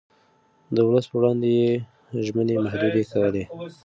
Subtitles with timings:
[0.75, 1.71] د ولس پر وړاندې يې
[2.25, 3.43] ژمنې محدودې کولې.